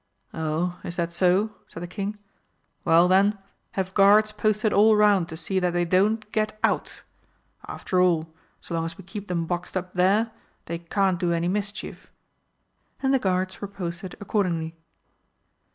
"Oh, 0.33 0.79
is 0.83 0.95
that 0.95 1.11
so?" 1.11 1.51
said 1.67 1.83
the 1.83 1.87
King. 1.87 2.17
"Well, 2.83 3.07
then, 3.07 3.37
have 3.73 3.93
guards 3.93 4.31
posted 4.31 4.73
all 4.73 4.95
round 4.95 5.29
to 5.29 5.37
see 5.37 5.59
that 5.59 5.73
they 5.73 5.85
don't 5.85 6.31
get 6.31 6.59
out. 6.63 7.03
After 7.67 8.01
all, 8.01 8.33
so 8.61 8.73
long 8.73 8.83
as 8.85 8.97
we 8.97 9.03
keep 9.03 9.27
them 9.27 9.45
boxed 9.45 9.77
up 9.77 9.93
there, 9.93 10.31
they 10.65 10.79
can't 10.79 11.19
do 11.19 11.33
any 11.33 11.47
mischief." 11.47 12.11
And 13.03 13.13
the 13.13 13.19
guards 13.19 13.61
were 13.61 13.67
posted 13.67 14.15
accordingly. 14.19 14.75